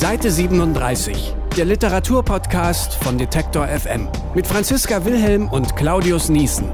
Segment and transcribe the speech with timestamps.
[0.00, 6.72] Seite 37, der Literaturpodcast von Detektor FM mit Franziska Wilhelm und Claudius Niesen.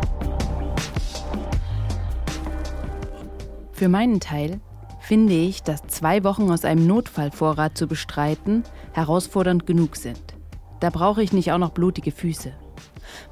[3.73, 4.61] Für meinen Teil
[5.01, 8.63] finde ich, dass zwei Wochen aus einem Notfallvorrat zu bestreiten
[8.93, 10.37] herausfordernd genug sind.
[10.79, 12.53] Da brauche ich nicht auch noch blutige Füße.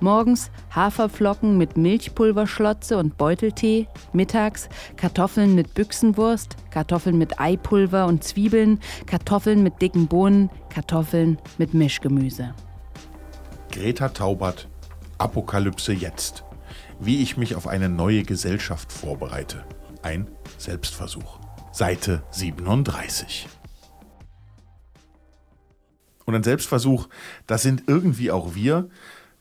[0.01, 8.81] Morgens Haferflocken mit Milchpulverschlotze und Beuteltee, mittags Kartoffeln mit Büchsenwurst, Kartoffeln mit Eipulver und Zwiebeln,
[9.07, 12.55] Kartoffeln mit dicken Bohnen, Kartoffeln mit Mischgemüse.
[13.71, 14.69] Greta Taubert,
[15.19, 16.45] Apokalypse jetzt.
[17.01, 19.65] Wie ich mich auf eine neue Gesellschaft vorbereite.
[20.03, 20.29] Ein
[20.59, 21.39] Selbstversuch.
[21.73, 23.49] Seite 37.
[26.25, 27.09] Und ein Selbstversuch,
[27.47, 28.89] das sind irgendwie auch wir.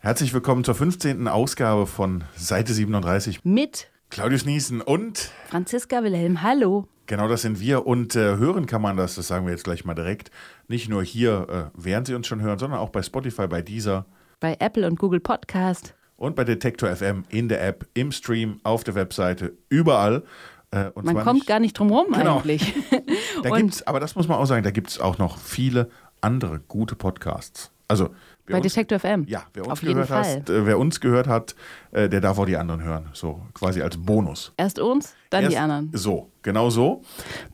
[0.05, 1.30] Herzlich willkommen zur 15.
[1.30, 6.89] Ausgabe von Seite 37 Mit Claudius Niesen und Franziska Wilhelm, hallo.
[7.07, 7.88] genau das sind wir.
[7.88, 10.29] Und äh, hören kann man das, das sagen wir jetzt gleich mal direkt,
[10.67, 14.05] nicht nur hier, äh, während Sie uns schon hören, sondern auch bei Spotify, bei Deezer
[14.41, 15.95] Bei Apple und Google Podcast.
[16.17, 20.23] und bei Detektor FM in der App, im Stream, auf der Webseite, überall.
[20.71, 22.40] Äh, und Man kommt nicht- gar nicht drum rum Genau.
[22.40, 22.73] eigentlich.
[23.41, 25.90] Da gibt's, aber das muss man auch sagen, da gibt es auch noch viele
[26.21, 27.71] andere gute Podcasts.
[27.94, 28.10] Also
[28.48, 29.26] bei uns, Detektor FM.
[29.27, 30.36] ja, wer uns Auf jeden gehört Fall.
[30.41, 31.55] hat, äh, wer uns gehört hat,
[31.91, 33.10] äh, der darf auch die anderen hören.
[33.13, 34.52] So quasi als Bonus.
[34.58, 35.91] Erst uns, dann die Erst- anderen.
[35.94, 37.04] So, genau so.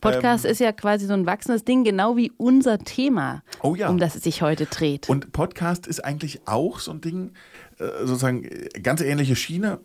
[0.00, 3.88] Podcast ist ja quasi so ein wachsendes Ding, genau wie unser Thema, Oh ja.
[3.88, 5.08] um das es sich heute dreht.
[5.08, 7.32] Und Podcast ist eigentlich auch so ein Ding,
[7.78, 8.48] äh, sozusagen
[8.82, 9.78] ganz ähnliche Schiene.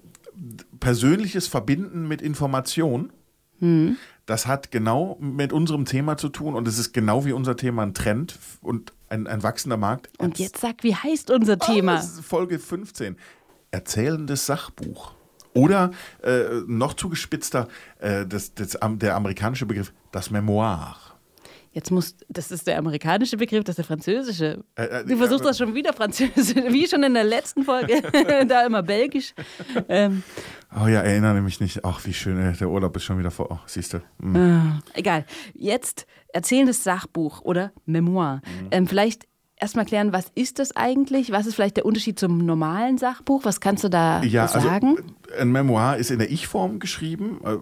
[0.79, 3.11] Persönliches Verbinden mit Information.
[3.59, 3.97] Hm.
[4.25, 7.83] Das hat genau mit unserem Thema zu tun und es ist genau wie unser Thema
[7.83, 10.09] ein Trend und ein, ein wachsender Markt.
[10.17, 11.97] Und jetzt sag, wie heißt unser Thema?
[11.97, 13.17] Ist Folge 15.
[13.71, 15.13] Erzählendes Sachbuch.
[15.53, 17.67] Oder äh, noch zugespitzter,
[17.99, 20.97] äh, das, das, der amerikanische Begriff, das Memoir.
[21.75, 24.63] Jetzt muss, das ist der amerikanische Begriff, das ist der französische.
[24.75, 28.01] Äh, äh, du versuchst das schon wieder französisch, wie schon in der letzten Folge,
[28.47, 29.33] da immer belgisch.
[29.89, 30.23] Ähm,
[30.77, 31.83] Oh ja, erinnere mich nicht.
[31.85, 33.47] Ach, wie schön, äh, der Urlaub ist schon wieder vor.
[33.51, 34.01] Oh, siehst du.
[34.21, 34.35] Hm.
[34.35, 35.25] ah, egal.
[35.53, 38.41] Jetzt erzählendes Sachbuch oder Memoir.
[38.61, 38.67] Mhm.
[38.71, 39.25] Ähm, vielleicht
[39.57, 41.31] erstmal klären, was ist das eigentlich?
[41.31, 43.45] Was ist vielleicht der Unterschied zum normalen Sachbuch?
[43.45, 44.97] Was kannst du da Ja, sagen?
[44.97, 47.57] also ein Memoir ist in der Ich-Form geschrieben, äh,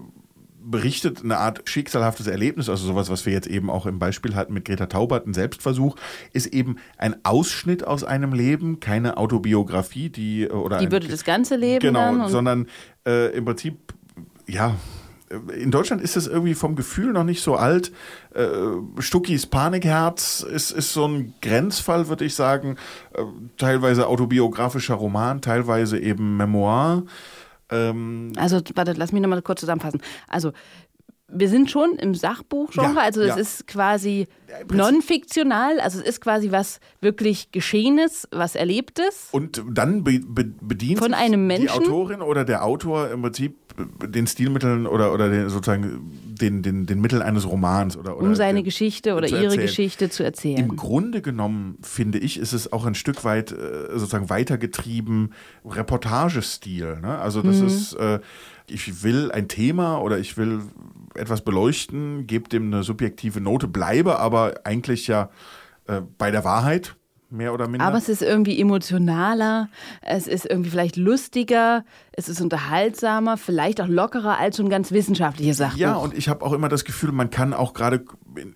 [0.66, 4.54] berichtet eine Art schicksalhaftes Erlebnis, also sowas, was wir jetzt eben auch im Beispiel hatten
[4.54, 5.96] mit Greta Taubert, ein Selbstversuch,
[6.32, 11.08] ist eben ein Ausschnitt aus einem Leben, keine Autobiografie, die äh, oder Die ein, würde
[11.08, 12.68] das ganze Leben genau, sondern
[13.06, 13.94] äh, im Prinzip
[14.48, 14.76] ja.
[15.30, 17.92] äh, In Deutschland ist es irgendwie vom Gefühl noch nicht so alt.
[18.34, 18.48] Äh,
[19.00, 22.78] Stuckis Panikherz ist, ist so ein Grenzfall, würde ich sagen.
[23.58, 27.04] Teilweise autobiografischer Roman, teilweise eben Memoir.
[27.70, 30.02] Ähm, Also, warte, lass mich nochmal kurz zusammenfassen.
[30.28, 30.52] Also,
[31.36, 33.36] wir sind schon im Sachbuchgenre, Ja, also es ja.
[33.38, 34.28] ist quasi
[34.72, 39.30] non-fiktional, also es ist quasi was wirklich Geschehenes, was Erlebtes.
[39.32, 41.70] Und dann be be bedient Von einem die Menschen?
[41.70, 43.63] Autorin oder der Autor im Prinzip
[44.06, 48.36] den Stilmitteln oder, oder den, sozusagen den, den, den Mitteln eines Romans oder, oder um
[48.36, 49.62] seine den- Geschichte oder ihre erzählen.
[49.62, 50.58] Geschichte zu erzählen.
[50.60, 53.56] Im Grunde genommen, finde ich, ist es auch ein Stück weit äh,
[53.94, 55.32] sozusagen weitergetrieben
[55.66, 57.00] Reportagestil.
[57.02, 57.18] Ne?
[57.20, 57.68] Also das Mhm.
[57.68, 58.20] ist, äh,
[58.68, 60.62] ich will ein Thema oder ich will
[61.16, 65.30] etwas beleuchten, gebe dem eine subjektive Note, bleibe aber eigentlich ja
[65.88, 66.96] äh, bei der Wahrheit,
[67.34, 67.86] mehr oder minder.
[67.86, 69.70] Aber es ist irgendwie emotionaler,
[70.02, 74.92] es ist irgendwie vielleicht lustiger, es ist unterhaltsamer, vielleicht auch lockerer als so ein ganz
[74.92, 75.80] wissenschaftliches Sachbuch.
[75.80, 78.06] Ja, und ich habe auch immer das Gefühl, man kann auch gerade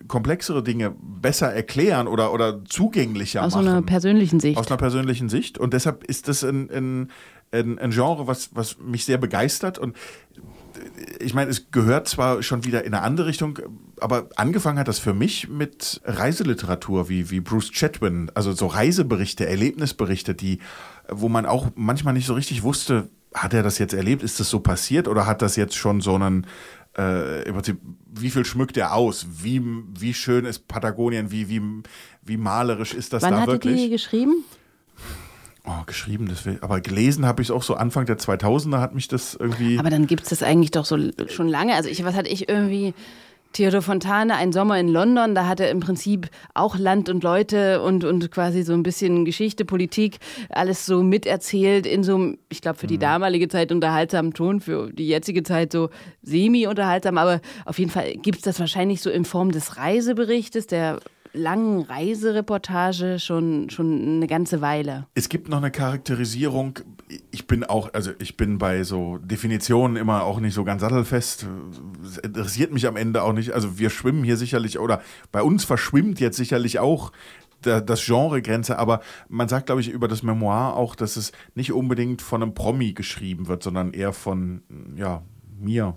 [0.06, 3.68] komplexere Dinge besser erklären oder, oder zugänglicher aus machen.
[3.68, 4.58] einer persönlichen Sicht.
[4.58, 5.58] Aus einer persönlichen Sicht.
[5.58, 7.10] Und deshalb ist das ein, ein,
[7.50, 9.78] ein, ein Genre, was, was mich sehr begeistert.
[9.78, 9.96] Und
[11.20, 13.58] ich meine, es gehört zwar schon wieder in eine andere Richtung,
[14.00, 19.46] aber angefangen hat das für mich mit Reiseliteratur wie, wie Bruce Chatwin, also so Reiseberichte,
[19.46, 20.58] Erlebnisberichte, die,
[21.08, 24.50] wo man auch manchmal nicht so richtig wusste, hat er das jetzt erlebt, ist das
[24.50, 26.46] so passiert oder hat das jetzt schon so einen,
[26.96, 27.78] äh, im Prinzip,
[28.12, 29.26] wie viel schmückt er aus?
[29.42, 29.62] Wie,
[29.98, 31.30] wie schön ist Patagonien?
[31.30, 31.62] Wie, wie,
[32.22, 33.76] wie malerisch ist das Wann da hat er wirklich?
[33.76, 34.44] die geschrieben?
[35.78, 38.94] Oh, geschrieben, das will, aber gelesen habe ich es auch so Anfang der 2000er hat
[38.94, 39.78] mich das irgendwie.
[39.78, 40.98] Aber dann gibt es das eigentlich doch so
[41.28, 41.74] schon lange.
[41.74, 42.94] Also ich, was hatte ich irgendwie?
[43.54, 47.80] Theodor Fontane, ein Sommer in London, da hat er im Prinzip auch Land und Leute
[47.80, 50.18] und, und quasi so ein bisschen Geschichte, Politik,
[50.50, 54.92] alles so miterzählt in so einem, ich glaube, für die damalige Zeit unterhaltsamen Ton, für
[54.92, 55.88] die jetzige Zeit so
[56.22, 61.00] semi-unterhaltsam, aber auf jeden Fall gibt es das wahrscheinlich so in Form des Reiseberichtes, der
[61.32, 65.06] langen Reisereportage schon, schon eine ganze Weile.
[65.14, 66.80] es gibt noch eine Charakterisierung,
[67.30, 71.46] ich bin auch, also ich bin bei so Definitionen immer auch nicht so ganz sattelfest.
[72.04, 73.52] Es interessiert mich am Ende auch nicht.
[73.52, 75.00] Also wir schwimmen hier sicherlich, oder
[75.32, 77.12] bei uns verschwimmt jetzt sicherlich auch
[77.60, 82.22] das Genregrenze, aber man sagt, glaube ich, über das Memoir auch, dass es nicht unbedingt
[82.22, 84.62] von einem Promi geschrieben wird, sondern eher von,
[84.96, 85.22] ja,
[85.58, 85.96] mir.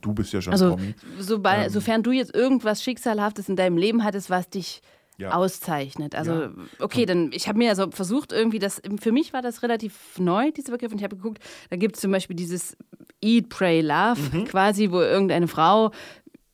[0.00, 0.94] Du bist ja schon also, Promi.
[1.18, 4.82] Sobald, ähm, sofern du jetzt irgendwas Schicksalhaftes in deinem Leben hattest, was dich
[5.18, 5.32] ja.
[5.32, 6.14] auszeichnet.
[6.14, 6.50] Also, ja.
[6.78, 10.50] okay, dann, ich habe mir also versucht, irgendwie das, für mich war das relativ neu,
[10.50, 12.76] dieser Begriff, und ich habe geguckt, da gibt es zum Beispiel dieses
[13.22, 14.44] Eat, Pray, Love, mhm.
[14.44, 15.90] quasi, wo irgendeine Frau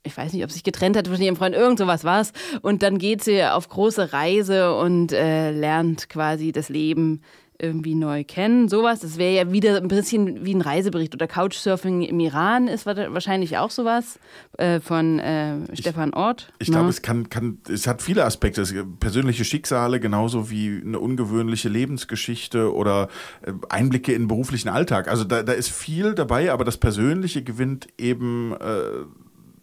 [0.03, 2.31] ich weiß nicht, ob sie sich getrennt hat von ihrem Freund, irgend sowas war es.
[2.61, 7.21] Und dann geht sie auf große Reise und äh, lernt quasi das Leben
[7.61, 8.69] irgendwie neu kennen.
[8.69, 11.13] Sowas, das wäre ja wieder ein bisschen wie ein Reisebericht.
[11.13, 14.19] Oder Couchsurfing im Iran ist wahrscheinlich auch sowas
[14.57, 16.51] äh, von äh, Stefan Ort.
[16.59, 18.61] Ich, glaube, es kann, kann, es hat viele Aspekte.
[18.61, 23.09] Es persönliche Schicksale, genauso wie eine ungewöhnliche Lebensgeschichte oder
[23.41, 25.09] äh, Einblicke in den beruflichen Alltag.
[25.09, 29.05] Also da, da ist viel dabei, aber das Persönliche gewinnt eben äh,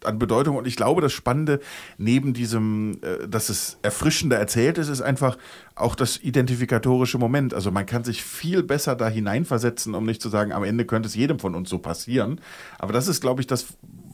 [0.07, 0.57] an Bedeutung.
[0.57, 1.61] Und ich glaube, das Spannende
[1.99, 5.37] neben diesem, äh, dass es erfrischender erzählt ist, ist einfach
[5.75, 7.53] auch das identifikatorische Moment.
[7.53, 11.09] Also man kann sich viel besser da hineinversetzen, um nicht zu sagen, am Ende könnte
[11.09, 12.41] es jedem von uns so passieren.
[12.79, 13.67] Aber das ist, glaube ich, das,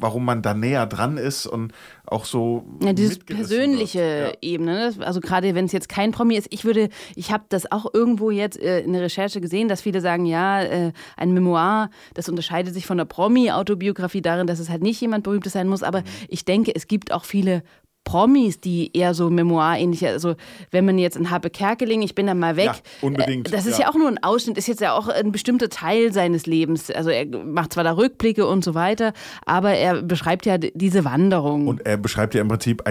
[0.03, 1.73] warum man da näher dran ist und
[2.05, 2.65] auch so.
[2.83, 4.49] Ja, dieses persönliche ja.
[4.51, 4.91] Ebene.
[4.91, 5.07] Ne?
[5.07, 8.31] Also gerade wenn es jetzt kein Promi ist, ich würde, ich habe das auch irgendwo
[8.31, 12.75] jetzt äh, in der Recherche gesehen, dass viele sagen, ja, äh, ein Memoir, das unterscheidet
[12.75, 15.83] sich von der Promi-Autobiografie darin, dass es halt nicht jemand Berühmtes sein muss.
[15.83, 16.07] Aber mhm.
[16.29, 17.63] ich denke, es gibt auch viele
[18.05, 20.35] Promis, die eher so Memoir-ähnliche, also
[20.71, 22.67] wenn man jetzt in Habe Kerkeling, ich bin dann mal weg.
[22.67, 23.53] Ja, unbedingt.
[23.53, 23.85] Das ist ja.
[23.85, 23.91] ja.
[23.91, 26.91] auch nur ein Ausschnitt, ist jetzt ja auch ein bestimmter Teil seines Lebens.
[26.91, 29.13] Also er macht zwar da Rückblicke und so weiter,
[29.47, 31.69] aber er beschreibt ja diese Wanderung.
[31.69, 32.83] Und er beschreibt ja im Prinzip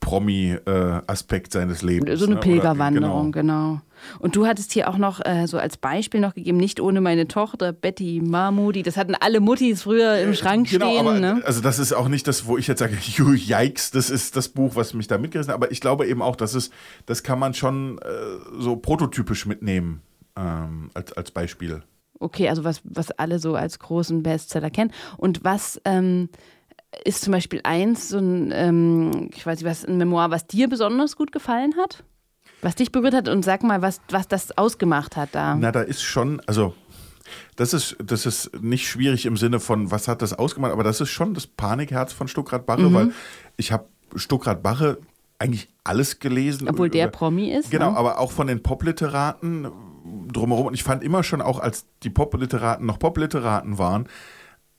[0.00, 2.18] einen Nicht-Promi-Aspekt seines Lebens.
[2.18, 2.40] So eine ne?
[2.40, 3.72] Pilgerwanderung, genau.
[3.72, 3.80] genau.
[4.18, 7.28] Und du hattest hier auch noch äh, so als Beispiel noch gegeben, nicht ohne meine
[7.28, 8.82] Tochter Betty Mahmoudi.
[8.82, 11.06] Das hatten alle Muttis früher im Schrank genau, stehen.
[11.06, 11.42] Aber, ne?
[11.44, 14.74] Also das ist auch nicht das, wo ich jetzt sage, yikes, das ist das Buch,
[14.74, 15.56] was mich da mitgerissen hat.
[15.56, 16.70] Aber ich glaube eben auch, dass es,
[17.06, 18.04] das kann man schon äh,
[18.58, 20.00] so prototypisch mitnehmen
[20.36, 21.82] ähm, als, als Beispiel.
[22.18, 24.92] Okay, also was, was alle so als großen Bestseller kennen.
[25.16, 26.28] Und was ähm,
[27.04, 30.68] ist zum Beispiel eins, so ein, ähm, ich weiß nicht, was, ein Memoir, was dir
[30.68, 32.04] besonders gut gefallen hat?
[32.62, 35.54] Was dich berührt hat und sag mal, was, was das ausgemacht hat da.
[35.54, 36.74] Na, da ist schon, also
[37.56, 41.00] das ist, das ist nicht schwierig im Sinne von, was hat das ausgemacht, aber das
[41.00, 42.94] ist schon das Panikherz von Stuckrad-Barre, mhm.
[42.94, 43.12] weil
[43.56, 44.98] ich habe Stuckrad-Barre
[45.38, 46.68] eigentlich alles gelesen.
[46.68, 47.70] Obwohl der Promi ist.
[47.70, 47.96] Genau, ne?
[47.96, 49.68] aber auch von den Popliteraten
[50.32, 50.66] drumherum.
[50.66, 54.08] Und ich fand immer schon, auch als die Popliteraten noch Popliteraten waren,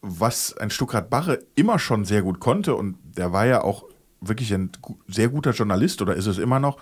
[0.02, 3.86] was ein Stuckrad-Barre immer schon sehr gut konnte, und der war ja auch
[4.20, 4.72] wirklich ein
[5.08, 6.78] sehr guter Journalist oder ist es immer noch,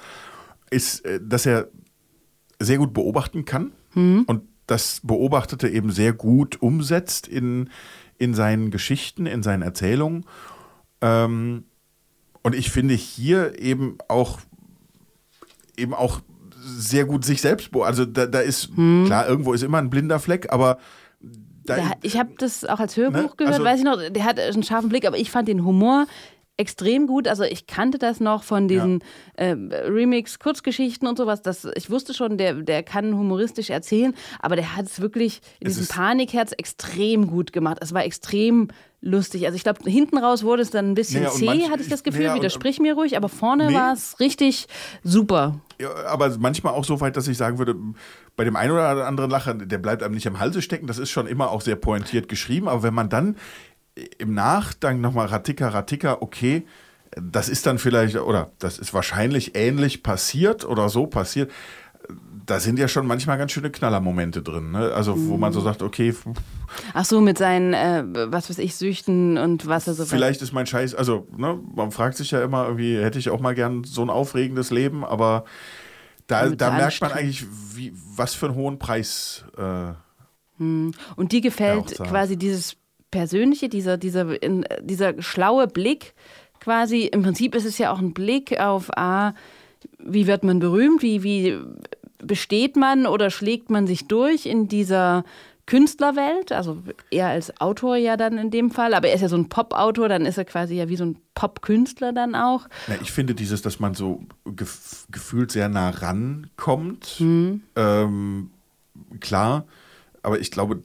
[0.69, 1.67] ist, äh, dass er
[2.59, 4.23] sehr gut beobachten kann mhm.
[4.27, 7.69] und das Beobachtete eben sehr gut umsetzt in,
[8.17, 10.25] in seinen Geschichten, in seinen Erzählungen.
[11.01, 11.63] Ähm,
[12.43, 14.39] und ich finde hier eben auch
[15.77, 16.21] eben auch
[16.61, 19.05] sehr gut sich selbst Also da, da ist, hm.
[19.05, 20.77] klar, irgendwo ist immer ein blinder Fleck, aber
[21.77, 23.31] da, ich habe das auch als Hörbuch ne?
[23.37, 26.05] gehört, also, weiß ich noch, der hat einen scharfen Blick, aber ich fand den Humor
[26.59, 27.27] extrem gut.
[27.27, 28.99] Also ich kannte das noch von diesen
[29.37, 29.45] ja.
[29.45, 31.41] äh, Remix-Kurzgeschichten und sowas.
[31.41, 35.67] Das, ich wusste schon, der, der kann humoristisch erzählen, aber der hat es wirklich in
[35.67, 37.77] es diesem Panikherz extrem gut gemacht.
[37.81, 38.67] Es war extrem
[39.01, 39.45] lustig.
[39.45, 41.89] Also ich glaube, hinten raus wurde es dann ein bisschen naja, zäh, manch, hatte ich
[41.89, 42.25] das Gefühl.
[42.25, 43.73] Naja, Widersprich mir ruhig, aber vorne nee.
[43.73, 44.67] war es richtig
[45.03, 45.59] super.
[45.79, 47.75] Ja, aber manchmal auch so weit, dass ich sagen würde,
[48.35, 50.87] bei dem einen oder anderen Lacher, der bleibt einem nicht am Halse stecken.
[50.87, 52.67] Das ist schon immer auch sehr pointiert geschrieben.
[52.67, 53.37] Aber wenn man dann
[54.17, 56.65] im Nachgang nochmal Ratika, Ratika, okay,
[57.15, 61.51] das ist dann vielleicht, oder das ist wahrscheinlich ähnlich passiert oder so passiert.
[62.45, 64.71] Da sind ja schon manchmal ganz schöne Knallermomente drin.
[64.71, 64.91] Ne?
[64.93, 65.65] Also, wo man so mhm.
[65.65, 66.15] sagt, okay.
[66.93, 70.05] Ach so, mit seinen, äh, was weiß ich, Süchten und was er so.
[70.05, 73.39] Vielleicht ist mein Scheiß, also, ne, man fragt sich ja immer irgendwie, hätte ich auch
[73.39, 75.45] mal gern so ein aufregendes Leben, aber
[76.25, 79.45] da, da merkt man eigentlich, wie, was für einen hohen Preis.
[79.57, 79.93] Äh,
[80.57, 80.91] hm.
[81.15, 82.75] und dir gefällt quasi dieses
[83.11, 86.13] Persönliche, dieser, dieser, in, dieser schlaue Blick
[86.59, 89.33] quasi, im Prinzip ist es ja auch ein Blick auf, ah,
[89.97, 91.57] wie wird man berühmt, wie, wie
[92.19, 95.23] besteht man oder schlägt man sich durch in dieser
[95.69, 99.37] Künstlerwelt, also er als Autor ja dann in dem Fall, aber er ist ja so
[99.37, 102.67] ein Pop-Autor, dann ist er quasi ja wie so ein Pop-Künstler dann auch.
[102.87, 107.61] Ja, ich finde dieses, dass man so gef gefühlt sehr nah rankommt, mhm.
[107.75, 108.49] ähm,
[109.19, 109.65] klar,
[110.23, 110.81] aber ich glaube,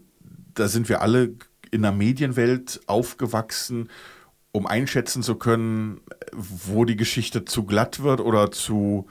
[0.53, 1.35] da sind wir alle
[1.75, 3.91] in der Medienwelt aufgewachsen,
[4.53, 6.01] um einschätzen zu können,
[6.33, 9.07] wo die Geschichte zu glatt wird oder zu,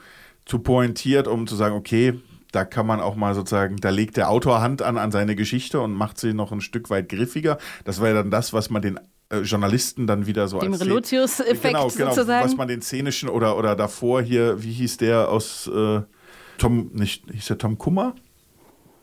[0.46, 2.18] zu pointiert, um zu sagen, okay,
[2.52, 5.80] da kann man auch mal sozusagen, da legt der Autor Hand an an seine Geschichte
[5.80, 7.58] und macht sie noch ein Stück weit griffiger.
[7.84, 10.80] Das war ja dann das, was man den äh, Journalisten dann wieder so Dem als
[10.80, 12.46] Relotius-Effekt genau, genau, sozusagen.
[12.46, 16.00] was man den szenischen oder, oder davor hier, wie hieß der aus äh,
[16.56, 18.14] Tom, nicht, hieß der Tom Kummer?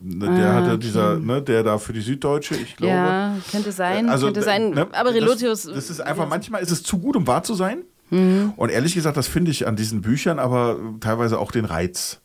[0.03, 0.77] Ne, Der Ah, hatte okay.
[0.79, 2.93] dieser, ne, der da für die Süddeutsche, ich glaube.
[2.93, 4.72] ja, könnte sein, Also, könnte sein.
[4.72, 5.63] ne, aber Relotius.
[5.63, 7.84] Das, das ist einfach, manchmal ist es zu gut, um wahr zu sein.
[8.10, 8.53] Mhm.
[8.58, 12.20] Und ehrlich gesagt, das finde ich an diesen Büchern aber teilweise auch den Reiz.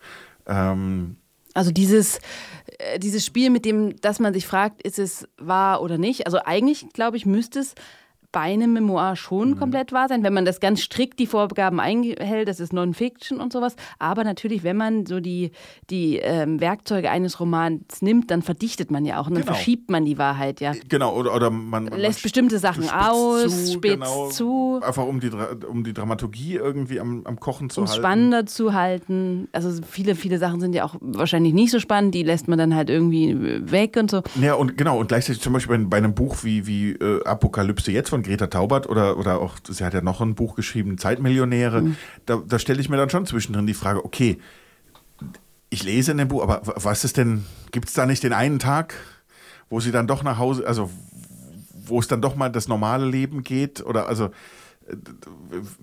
[0.47, 1.17] Ähm,
[1.55, 2.19] Also dieses,
[2.79, 6.27] äh, dieses Spiel, mit dem, dass man sich fragt, ist es wahr oder nicht.
[6.27, 7.75] Also eigentlich, glaube ich, müsste es
[8.33, 9.59] bei einem Memoir schon Mhm.
[9.59, 13.53] komplett wahr sein, wenn man das ganz strikt die Vorgaben einhält, das ist Non-Fiction und
[13.53, 13.77] sowas.
[13.99, 15.51] Aber natürlich, wenn man so die,
[15.91, 19.55] die ähm, Werkzeuge eines Romans nimmt, dann verdichtet man ja auch und dann Genau.
[19.55, 20.73] verschiebt man die Wahrheit, ja.
[20.89, 24.81] genau, oder, oder man, man Lässt man bestimmte Sachen aus, zu, genau, zu.
[24.83, 25.31] Einfach um die,
[25.69, 28.01] um die Dramaturgie irgendwie am, am Kochen zu um halten.
[28.01, 29.49] spannender zu halten.
[29.53, 32.75] Also viele, viele Sachen sind ja auch wahrscheinlich nicht so spannend, die lässt man dann
[32.75, 33.37] halt irgendwie
[33.71, 34.23] weg und so.
[34.41, 37.93] Ja, und genau, und gleichzeitig zum Beispiel bei, bei einem Buch wie, wie äh, Apokalypse
[37.93, 41.83] jetzt von Greta Taubert oder, oder auch, sie hat ja noch ein Buch geschrieben, Zeitmillionäre,
[41.83, 41.97] Mhm.
[42.27, 44.39] da, da stelle ich mir dann schon zwischendrin die Frage, okay,
[45.71, 48.59] ich lese in dem Buch, aber was ist denn, gibt es da nicht den einen
[48.59, 48.95] Tag,
[49.69, 50.91] wo sie dann doch nach Hause, also
[51.73, 54.27] wo es dann doch mal das normale Leben geht oder also
[54.89, 54.97] äh,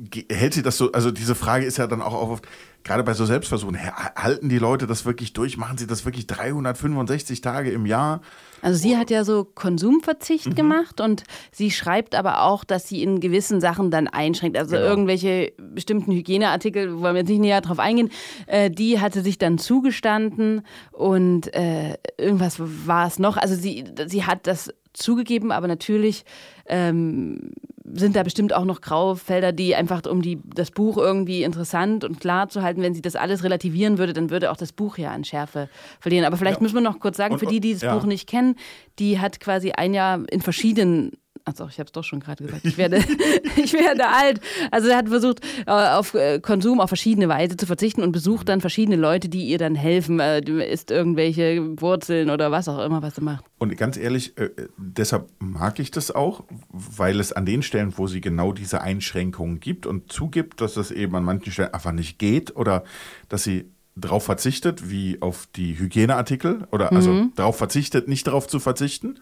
[0.09, 2.47] ge- hält sie das so, also diese Frage ist ja dann auch oft,
[2.83, 3.77] gerade bei so Selbstversuchen,
[4.15, 8.21] halten die Leute das wirklich durch, machen sie das wirklich 365 Tage im Jahr?
[8.63, 10.55] Also sie hat ja so Konsumverzicht Mhm.
[10.55, 14.57] gemacht und sie schreibt aber auch, dass sie in gewissen Sachen dann einschränkt.
[14.57, 14.87] Also Genau.
[14.87, 18.09] irgendwelche bestimmten Hygieneartikel, wollen wir jetzt nicht näher drauf eingehen,
[18.47, 23.37] äh, die hatte sich dann zugestanden und äh, irgendwas war es noch.
[23.37, 26.23] Also sie, sie hat das zugegeben, aber natürlich
[26.67, 27.51] ähm,
[27.85, 32.03] sind da bestimmt auch noch graue Felder, die einfach, um die, das Buch irgendwie interessant
[32.03, 34.97] und klar zu halten, wenn sie das alles relativieren würde, dann würde auch das Buch
[34.97, 36.25] ja an Schärfe verlieren.
[36.25, 36.63] Aber vielleicht Ja.
[36.63, 37.93] müssen wir noch kurz sagen, Und- für die, die das ja.
[37.95, 38.55] Buch nicht kennen,
[38.99, 41.11] die hat quasi ein Jahr in verschiedenen
[41.45, 42.63] Achso, ich habe es doch schon gerade gesagt.
[42.63, 42.97] Ich werde,
[43.57, 44.39] ich werde alt.
[44.71, 48.49] Also er hat versucht, äh, auf äh, Konsum auf verschiedene Weise zu verzichten und besucht
[48.49, 50.19] dann verschiedene Leute, die ihr dann helfen.
[50.19, 53.45] Äh, isst irgendwelche Wurzeln oder was auch immer, was sie macht.
[53.57, 54.33] Und ganz ehrlich,
[54.77, 59.59] deshalb mag ich das auch, weil es an den Stellen, wo sie genau diese Einschränkungen
[59.59, 62.83] gibt und zugibt, dass das eben an manchen Stellen einfach nicht geht oder
[63.29, 68.59] dass sie darauf verzichtet, wie auf die Hygieneartikel oder also darauf verzichtet, nicht darauf zu
[68.59, 69.19] verzichten.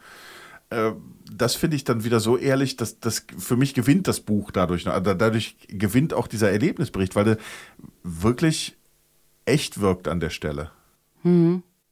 [0.72, 0.92] Äh,
[1.34, 4.88] Das finde ich dann wieder so ehrlich, dass das für mich gewinnt das Buch dadurch.
[4.88, 7.38] Also Dadurch gewinnt auch dieser Erlebnisbericht, weil der
[8.04, 8.76] wirklich
[9.46, 10.72] echt wirkt an der Stelle.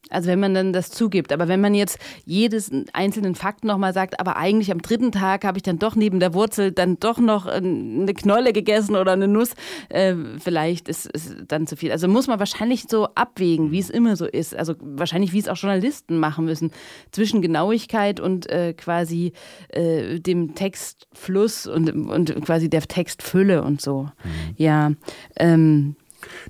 [0.09, 1.31] Also wenn man dann das zugibt.
[1.31, 5.57] Aber wenn man jetzt jedes einzelnen Fakt nochmal sagt, aber eigentlich am dritten Tag habe
[5.57, 9.27] ich dann doch neben der Wurzel dann doch noch äh, eine Knolle gegessen oder eine
[9.27, 9.53] Nuss,
[9.89, 11.91] äh, vielleicht ist es dann zu viel.
[11.91, 14.55] Also muss man wahrscheinlich so abwägen, wie es immer so ist.
[14.55, 16.71] Also wahrscheinlich, wie es auch Journalisten machen müssen,
[17.11, 19.33] zwischen Genauigkeit und äh, quasi
[19.69, 24.09] äh, dem Textfluss und, und quasi der Textfülle und so.
[24.55, 24.91] Ja,
[25.37, 25.95] ähm,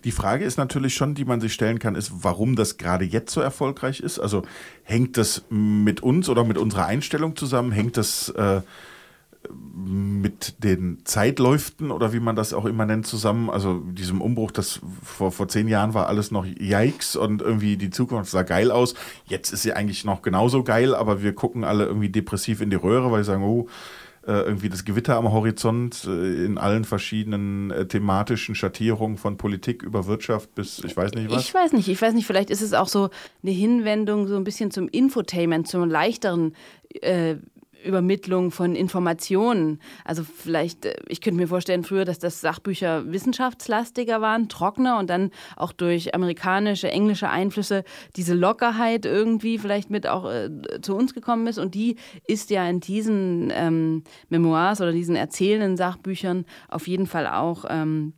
[0.03, 3.33] Die Frage ist natürlich schon, die man sich stellen kann, ist, warum das gerade jetzt
[3.33, 4.19] so erfolgreich ist.
[4.19, 4.43] Also
[4.83, 7.71] hängt das mit uns oder mit unserer Einstellung zusammen?
[7.71, 8.61] Hängt das äh,
[9.73, 13.49] mit den Zeitläuften oder wie man das auch immer nennt zusammen?
[13.49, 17.89] Also diesem Umbruch, das vor, vor zehn Jahren war alles noch Yikes und irgendwie die
[17.89, 18.95] Zukunft sah geil aus.
[19.25, 22.75] Jetzt ist sie eigentlich noch genauso geil, aber wir gucken alle irgendwie depressiv in die
[22.75, 23.67] Röhre, weil wir sagen, oh,
[24.27, 30.07] irgendwie das Gewitter am Horizont äh, in allen verschiedenen äh, thematischen Schattierungen von Politik über
[30.07, 31.43] Wirtschaft bis ich weiß nicht was.
[31.43, 33.09] Ich weiß nicht, ich weiß nicht, vielleicht ist es auch so
[33.43, 36.53] eine Hinwendung so ein bisschen zum Infotainment, zum leichteren
[37.01, 37.35] äh,
[37.83, 39.79] Übermittlung von Informationen.
[40.05, 45.09] Also vielleicht, äh, ich könnte mir vorstellen früher, dass das Sachbücher wissenschaftslastiger waren, trockener und
[45.09, 47.83] dann auch durch amerikanische, englische Einflüsse
[48.15, 50.49] diese Lockerheit irgendwie vielleicht mit auch äh,
[50.81, 51.57] zu uns gekommen ist.
[51.57, 51.95] Und die
[52.27, 58.13] ist ja in diesen ähm, Memoirs oder diesen erzählenden Sachbüchern auf jeden Fall auch ähm,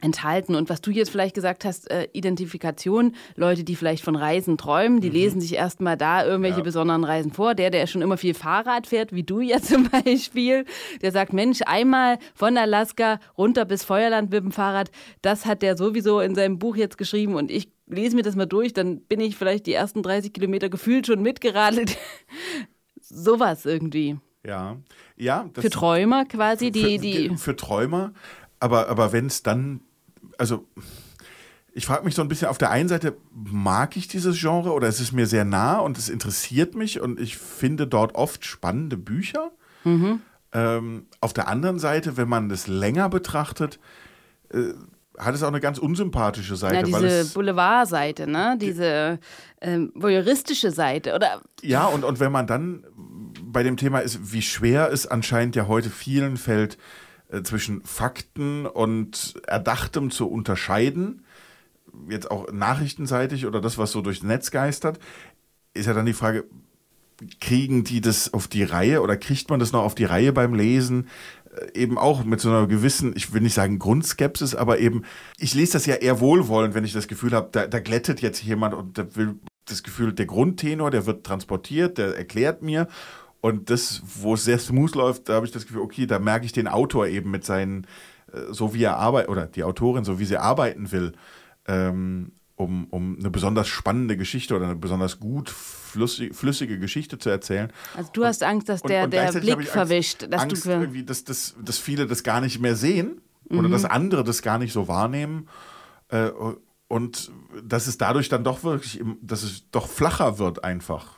[0.00, 0.54] enthalten.
[0.54, 5.00] Und was du jetzt vielleicht gesagt hast, äh, Identifikation, Leute, die vielleicht von Reisen träumen,
[5.00, 6.62] die lesen sich erstmal da irgendwelche Ja.
[6.64, 7.54] besonderen Reisen vor.
[7.54, 10.64] Der, der schon immer viel Fahrrad fährt, wie du ja zum Beispiel,
[11.02, 14.90] der sagt, Mensch, einmal von Alaska runter bis Feuerland mit dem Fahrrad,
[15.22, 18.46] das hat der sowieso in seinem Buch jetzt geschrieben und ich lese mir das mal
[18.46, 21.96] durch, dann bin ich vielleicht die ersten 30 Kilometer gefühlt schon mitgeradelt.
[23.00, 24.18] Sowas irgendwie.
[24.46, 24.76] Ja,
[25.16, 25.48] ja.
[25.54, 27.36] Für Träumer quasi, die, für, die.
[27.36, 28.12] für Träumer,
[28.60, 29.80] aber, aber wenn es dann,
[30.36, 30.66] also
[31.72, 34.88] ich frage mich so ein bisschen, auf der einen Seite mag ich dieses Genre oder
[34.88, 38.96] es ist mir sehr nah und es interessiert mich und ich finde dort oft spannende
[38.96, 39.52] Bücher.
[40.52, 43.78] Ähm, auf der anderen Seite, wenn man das länger betrachtet,
[44.52, 44.72] äh,
[45.18, 46.88] hat es auch eine ganz unsympathische Seite.
[46.88, 48.56] Ja, diese Boulevardseite, ne?
[48.60, 49.18] Diese
[49.60, 51.42] ähm, voyeuristische Seite, oder?
[51.62, 52.84] Ja, und, und wenn man dann
[53.42, 56.78] bei dem Thema ist, wie schwer es anscheinend ja heute vielen fällt,
[57.30, 61.24] äh, zwischen Fakten und Erdachtem zu unterscheiden,
[62.08, 64.98] jetzt auch nachrichtenseitig oder das, was so durchs Netz geistert,
[65.74, 66.44] ist ja dann die Frage,
[67.40, 70.54] kriegen die das auf die Reihe oder kriegt man das noch auf die Reihe beim
[70.54, 71.08] Lesen?
[71.54, 75.04] Äh, eben auch mit so einer gewissen, ich will nicht sagen Grundskepsis, aber eben,
[75.38, 78.42] ich lese das ja eher wohlwollend, wenn ich das Gefühl habe, da, da glättet jetzt
[78.42, 82.88] jemand und der will das Gefühl, der Grundtenor, der wird transportiert, der erklärt mir.
[83.40, 86.44] Und das, wo es sehr smooth läuft, da habe ich das Gefühl, okay, da merke
[86.44, 87.86] ich den Autor eben mit seinen,
[88.32, 91.12] äh, so wie er arbeitet, oder die Autorin, so wie sie arbeiten will.
[91.66, 97.30] Ähm, um, um eine besonders spannende Geschichte oder eine besonders gut flüssig, flüssige Geschichte zu
[97.30, 97.72] erzählen.
[97.96, 100.26] Also du hast Angst, dass der, und, und der Blick verwischt.
[100.28, 103.60] Dass Angst, du irgendwie, dass, dass, dass viele das gar nicht mehr sehen mhm.
[103.60, 105.48] oder dass andere das gar nicht so wahrnehmen.
[106.08, 106.30] Äh,
[106.88, 107.30] und
[107.62, 111.17] dass es dadurch dann doch wirklich, dass es doch flacher wird einfach.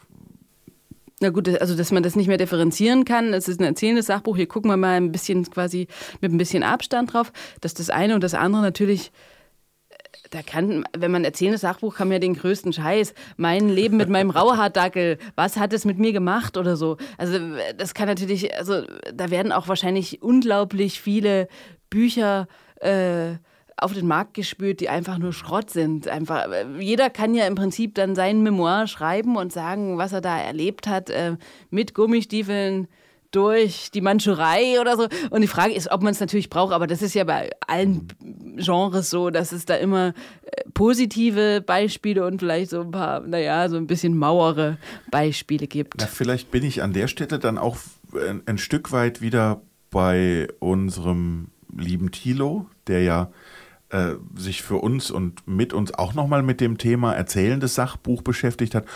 [1.22, 3.34] Na gut, also dass man das nicht mehr differenzieren kann.
[3.34, 4.36] Es ist ein erzählendes Sachbuch.
[4.36, 5.86] Hier gucken wir mal ein bisschen quasi
[6.22, 9.12] mit ein bisschen Abstand drauf, dass das eine und das andere natürlich
[10.30, 13.14] da kann, wenn man erzählendes Sachbuch kann man ja den größten Scheiß.
[13.36, 16.96] Mein Leben mit meinem Rauhaardackel, was hat es mit mir gemacht oder so.
[17.18, 17.38] Also
[17.76, 21.48] das kann natürlich, also da werden auch wahrscheinlich unglaublich viele
[21.90, 22.46] Bücher
[22.80, 23.34] äh,
[23.80, 26.08] auf den Markt gespült, die einfach nur Schrott sind.
[26.08, 26.46] Einfach,
[26.78, 30.86] jeder kann ja im Prinzip dann sein Memoir schreiben und sagen, was er da erlebt
[30.86, 31.36] hat, äh,
[31.70, 32.88] mit Gummistiefeln
[33.30, 35.08] durch die Mandschurei oder so.
[35.30, 38.08] Und die Frage ist, ob man es natürlich braucht, aber das ist ja bei allen
[38.56, 40.08] Genres so, dass es da immer
[40.42, 44.78] äh, positive Beispiele und vielleicht so ein paar, naja, so ein bisschen mauere
[45.10, 45.94] Beispiele gibt.
[46.00, 47.76] Na, vielleicht bin ich an der Stelle dann auch
[48.14, 53.30] ein, ein Stück weit wieder bei unserem lieben Thilo, der ja
[53.90, 58.74] äh, sich für uns und mit uns auch nochmal mit dem Thema erzählendes Sachbuch beschäftigt
[58.74, 58.86] hat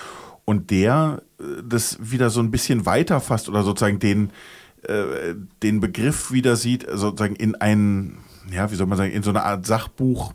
[0.44, 4.30] und der äh, das wieder so ein bisschen weiter fasst oder sozusagen den,
[4.82, 8.18] äh, den Begriff wieder sieht, sozusagen in einen,
[8.50, 10.32] ja, wie soll man sagen, in so eine Art Sachbuch,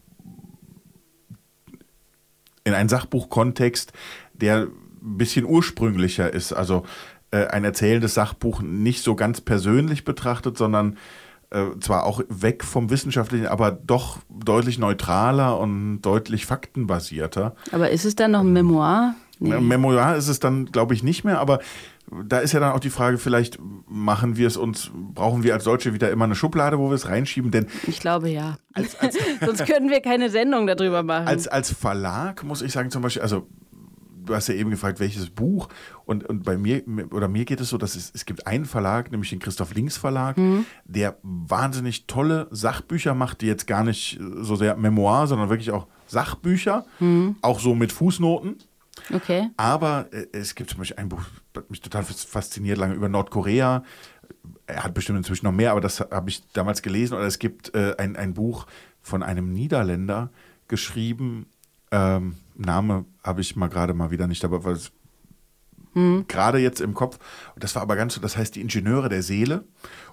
[2.63, 3.93] in einen Sachbuchkontext,
[4.33, 4.67] der
[5.01, 6.53] ein bisschen ursprünglicher ist.
[6.53, 6.83] Also
[7.31, 10.97] äh, ein erzählendes Sachbuch nicht so ganz persönlich betrachtet, sondern
[11.51, 17.55] äh, zwar auch weg vom Wissenschaftlichen, aber doch deutlich neutraler und deutlich faktenbasierter.
[17.71, 19.15] Aber ist es dann noch ein Memoir?
[19.39, 19.59] Nee.
[19.59, 21.59] Memoir ist es dann, glaube ich, nicht mehr, aber
[22.25, 25.63] da ist ja dann auch die Frage, vielleicht machen wir es uns, brauchen wir als
[25.63, 27.67] Deutsche wieder immer eine Schublade, wo wir es reinschieben, denn.
[27.87, 28.57] Ich glaube ja.
[28.73, 31.27] Als, als Sonst können wir keine Sendung darüber machen.
[31.27, 33.47] Als, als Verlag muss ich sagen, zum Beispiel, also
[34.29, 35.67] du hast ja eben gefragt, welches Buch.
[36.05, 39.11] Und, und bei mir oder mir geht es so, dass es, es gibt einen Verlag,
[39.11, 40.65] nämlich den Christoph Links Verlag, mhm.
[40.85, 45.87] der wahnsinnig tolle Sachbücher macht, die jetzt gar nicht so sehr Memoir, sondern wirklich auch
[46.07, 47.35] Sachbücher, mhm.
[47.41, 48.57] auch so mit Fußnoten.
[49.13, 49.49] Okay.
[49.57, 53.83] Aber äh, es gibt zum Beispiel ein Buch, das mich total fasziniert, lange über Nordkorea.
[54.67, 57.15] Er hat bestimmt inzwischen noch mehr, aber das habe ich damals gelesen.
[57.15, 58.67] Oder es gibt äh, ein, ein Buch
[59.01, 60.29] von einem Niederländer
[60.67, 61.47] geschrieben.
[61.91, 64.91] Ähm, Name habe ich mal gerade mal wieder nicht dabei, weil es
[65.93, 66.25] hm.
[66.27, 67.19] gerade jetzt im Kopf.
[67.55, 69.65] Und das war aber ganz so, das heißt die Ingenieure der Seele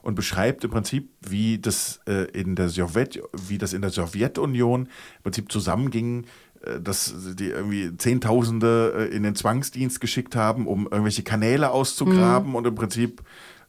[0.03, 4.87] und beschreibt im Prinzip, wie das äh, in der Sowjet, wie das in der Sowjetunion
[4.87, 6.27] im Prinzip zusammenging,
[6.63, 12.51] äh, dass die irgendwie Zehntausende äh, in den Zwangsdienst geschickt haben, um irgendwelche Kanäle auszugraben
[12.51, 12.55] mhm.
[12.55, 13.23] und im Prinzip,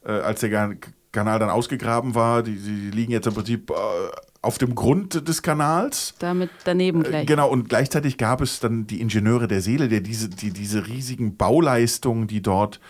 [0.04, 0.76] äh, als der
[1.12, 3.72] Kanal dann ausgegraben war, die, die liegen jetzt im Prinzip
[4.40, 6.14] auf dem Grund des Kanals.
[6.18, 7.26] Damit daneben gleich.
[7.26, 11.36] Genau, und gleichzeitig gab es dann die Ingenieure der Seele, die diese, die diese riesigen
[11.36, 12.80] Bauleistungen, die dort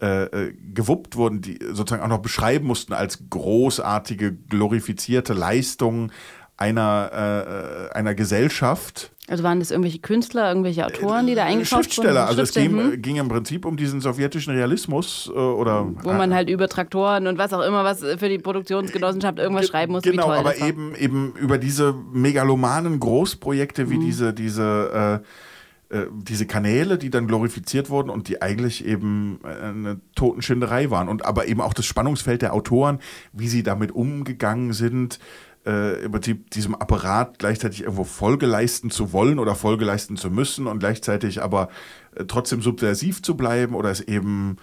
[0.00, 6.12] äh, gewuppt wurden, die sozusagen auch noch beschreiben mussten als großartige, glorifizierte Leistungen
[6.56, 9.12] einer, äh, einer Gesellschaft.
[9.28, 12.26] Also waren das irgendwelche Künstler, irgendwelche Autoren, die da äh, eingekauft Schriftsteller.
[12.26, 12.34] wurden?
[12.34, 16.32] Schriftsteller, also es ging, ging, im Prinzip um diesen sowjetischen Realismus äh, oder wo man
[16.32, 20.10] halt über Traktoren und was auch immer was für die Produktionsgenossenschaft irgendwas schreiben musste.
[20.10, 24.06] Genau, aber eben eben über diese megalomanen Großprojekte wie mhm.
[24.06, 30.00] diese diese äh, äh, diese Kanäle, die dann glorifiziert wurden und die eigentlich eben eine
[30.14, 32.98] Totenschinderei waren und aber eben auch das Spannungsfeld der Autoren,
[33.32, 35.18] wie sie damit umgegangen sind
[35.68, 40.30] äh, im Prinzip diesem Apparat gleichzeitig irgendwo Folge leisten zu wollen oder Folge leisten zu
[40.30, 41.68] müssen und gleichzeitig aber
[42.14, 44.56] äh, trotzdem subversiv zu bleiben oder es eben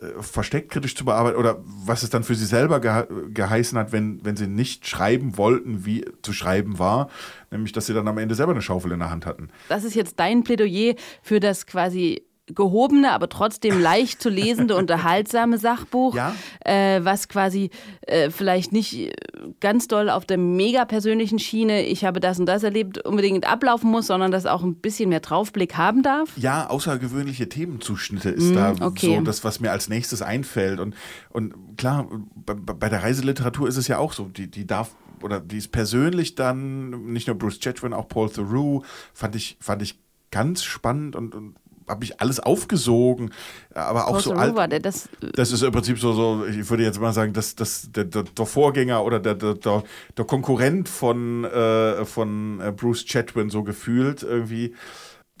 [0.00, 3.90] äh, versteckt kritisch zu bearbeiten oder was es dann für sie selber gehe geheißen hat,
[3.90, 7.10] wenn, wenn sie nicht schreiben wollten, wie zu schreiben war,
[7.50, 9.48] nämlich dass sie dann am Ende selber eine Schaufel in der Hand hatten.
[9.68, 15.56] Das ist jetzt dein Plädoyer für das quasi gehobene, aber trotzdem leicht zu lesende, unterhaltsame
[15.58, 16.34] Sachbuch, Ja.
[16.64, 17.70] äh, was quasi
[18.02, 19.12] äh, vielleicht nicht
[19.60, 23.90] ganz doll auf der mega persönlichen Schiene, ich habe das und das erlebt, unbedingt ablaufen
[23.90, 26.36] muss, sondern das auch ein bisschen mehr Draufblick haben darf.
[26.36, 29.16] Ja, außergewöhnliche Themenzuschnitte ist da Mm, okay.
[29.16, 30.80] so das, was mir als nächstes einfällt.
[30.80, 30.94] Und,
[31.30, 35.40] und klar, bei, bei der Reiseliteratur ist es ja auch so, die, die darf oder
[35.40, 38.82] die ist persönlich dann, nicht nur Bruce Chatwin, auch Paul Theroux,
[39.14, 39.98] fand ich, fand ich
[40.30, 41.54] ganz spannend und, und
[41.88, 43.30] habe ich alles aufgesogen,
[43.74, 44.54] aber auch Paul so alt.
[44.54, 47.54] war der das Das ist im Prinzip so, so ich würde jetzt mal sagen, dass
[47.54, 49.82] das, der, der, der Vorgänger oder der, der, der,
[50.16, 54.74] der Konkurrent von, äh, von äh, Bruce Chatwin so gefühlt irgendwie.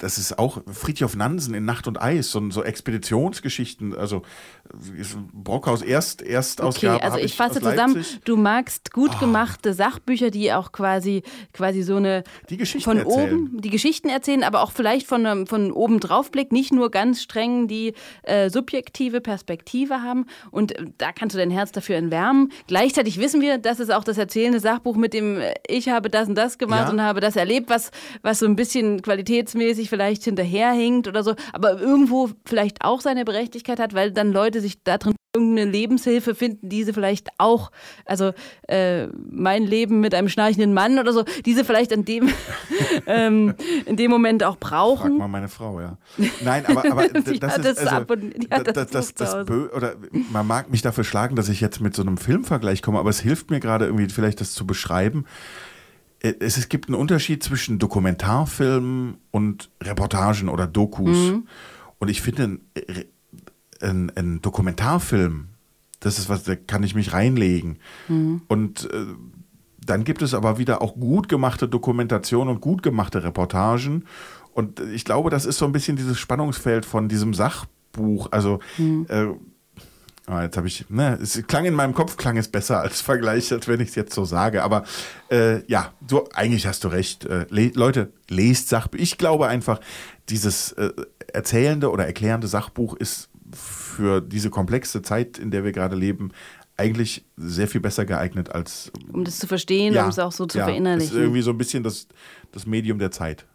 [0.04, 3.96] Das ist auch Friedhof Nansen in Nacht und Eis, so, so Expeditionsgeschichten.
[3.96, 4.20] Also
[4.98, 7.02] ist Brockhaus erst, Okay, Erstausgabe.
[7.02, 8.20] also ich fasse zusammen, Leipzig.
[8.26, 11.22] du magst gut gemachte Sachbücher, die auch quasi,
[11.54, 13.34] quasi so eine Die Geschichten von erzählen.
[13.46, 17.22] oben, die Geschichten erzählen, aber auch vielleicht von, einem- von oben draufblick, nicht nur ganz
[17.22, 20.26] streng die äh, subjektive Perspektive haben.
[20.50, 22.52] Und äh, da kannst du dein Herz dafür entwärmen.
[22.66, 26.28] Gleichzeitig wissen wir, dass es auch das erzählende Sachbuch mit dem äh, Ich habe das
[26.28, 26.90] und das gemacht Ja.
[26.92, 27.90] und habe das erlebt, was,
[28.20, 33.78] was so ein bisschen qualitätsmäßig vielleicht hinterherhinkt oder so, aber irgendwo vielleicht auch seine Berechtigkeit
[33.78, 37.70] hat, weil dann Leute sich da drin irgendeine Lebenshilfe finden, diese vielleicht auch,
[38.04, 38.32] also
[38.68, 42.28] äh, mein Leben mit einem schnarchenden Mann oder so, diese vielleicht an dem,
[43.06, 43.54] ähm,
[43.86, 45.18] in dem Moment auch Frag brauchen.
[45.18, 45.98] mal meine Frau, ja.
[46.42, 49.94] Nein, aber, das ist also, und- das das, das, oder
[50.32, 53.20] man mag mich dafür schlagen, dass ich jetzt mit so einem Filmvergleich komme, aber es
[53.20, 55.24] hilft mir gerade irgendwie vielleicht das zu beschreiben.
[56.24, 61.16] Äh, Es, es gibt einen Unterschied zwischen Dokumentarfilmen und Reportagen oder Dokus.
[61.16, 61.46] Mhm.
[61.98, 63.04] Und ich finde, ein, äh,
[63.80, 65.48] ein, ein Dokumentarfilm,
[66.00, 67.78] das ist was, da kann ich mich reinlegen.
[68.08, 68.42] Mhm.
[68.48, 69.06] Und äh,
[69.84, 74.04] dann gibt es aber wieder auch gut gemachte Dokumentationen und gut gemachte Reportagen.
[74.52, 78.28] Und ich glaube, das ist so ein bisschen dieses Spannungsfeld von diesem Sachbuch.
[78.30, 78.60] Also,
[79.08, 79.26] äh,
[80.26, 83.52] ah, jetzt habe ich, ne, es klang in meinem Kopf, klang es besser als Vergleich,
[83.52, 84.62] als wenn ich es jetzt so sage.
[84.62, 84.84] Aber
[85.30, 87.24] äh, ja, so, eigentlich hast du recht.
[87.26, 88.98] Äh, le Leute, lest Sachbuch.
[88.98, 89.80] Ich glaube einfach,
[90.28, 90.90] dieses äh,
[91.32, 96.32] erzählende oder erklärende Sachbuch ist für diese komplexe Zeit, in der wir gerade leben,
[96.76, 100.58] eigentlich sehr viel besser geeignet als Um das zu verstehen, um es auch so zu
[100.58, 101.10] ja, verinnerlichen.
[101.10, 102.08] Das ist irgendwie so ein bisschen das,
[102.50, 103.46] das Medium der Zeit.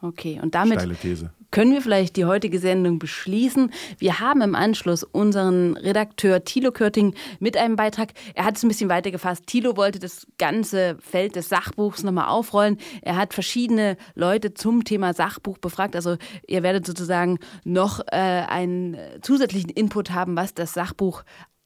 [0.00, 1.30] Okay, und damit These.
[1.52, 3.70] Können wir vielleicht die heutige Sendung beschließen.
[3.98, 8.14] Wir haben im Anschluss unseren Redakteur Thilo Körting mit einem Beitrag.
[8.34, 9.46] Er hat es ein bisschen weiter gefasst.
[9.46, 12.78] Thilo wollte das ganze Feld des Sachbuchs nochmal aufrollen.
[13.02, 15.94] Er hat verschiedene Leute zum Thema Sachbuch befragt.
[15.94, 16.16] Also
[16.48, 21.22] ihr werdet sozusagen noch äh, einen zusätzlichen Input haben, was das Sachbuch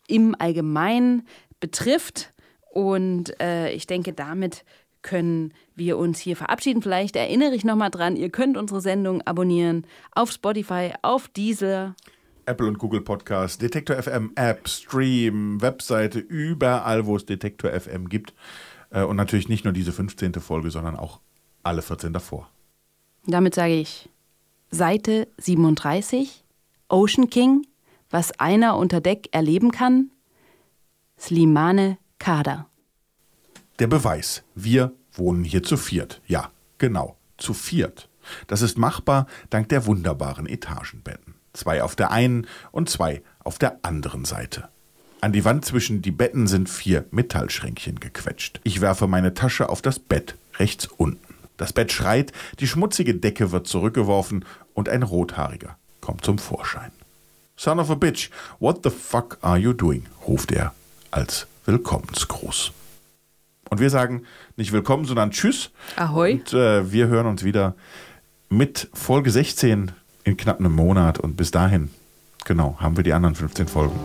[0.09, 1.27] im Allgemeinen
[1.61, 2.33] betrifft.
[2.73, 4.65] Und äh, ich denke, damit
[5.03, 6.83] können wir uns hier verabschieden.
[6.83, 11.95] Vielleicht erinnere ich nochmal dran, ihr könnt unsere Sendung abonnieren auf Spotify, auf Deezer.
[12.47, 18.35] Apple und Google Podcast, Detektor FM App, Stream, Webseite, überall, wo es Detektor FM gibt.
[18.91, 20.35] Äh, Und natürlich nicht nur diese 15.
[20.35, 21.21] Folge, sondern auch
[21.63, 22.49] alle 14 davor.
[23.27, 24.09] Damit sage ich
[24.71, 26.45] Seite 37,
[26.89, 27.67] Ocean King,
[28.11, 30.11] was einer unter Deck erleben kann,
[31.19, 32.69] Slimane Kader.
[33.79, 34.45] Der Beweis.
[34.55, 36.21] Wir wohnen hier zu viert.
[36.27, 38.09] Ja, genau, zu viert.
[38.47, 41.35] Das ist machbar dank der wunderbaren Etagenbetten.
[41.53, 44.69] Zwei auf der einen und zwei auf der anderen Seite.
[45.21, 48.61] An die Wand zwischen die Betten sind vier Metallschränkchen gequetscht.
[48.65, 51.35] Ich werfe meine Tasche auf das Bett rechts unten.
[51.57, 56.93] Das Bett schreit, die schmutzige Decke wird zurückgeworfen und ein Rothaariger kommt zum Vorschein.
[57.57, 60.07] Son of a bitch, what the fuck are you doing?
[60.27, 60.75] ruft er
[61.11, 62.73] als Willkommensgruß.
[63.69, 64.23] Und wir sagen
[64.57, 65.71] nicht willkommen, sondern Tschüss.
[65.97, 66.35] Ahoi.
[66.35, 67.75] Und äh, wir hören uns wieder
[68.49, 69.91] mit Folge 16
[70.23, 71.19] in knapp einem Monat.
[71.19, 71.91] Und bis dahin,
[72.45, 73.99] genau, haben wir die anderen 15 Folgen.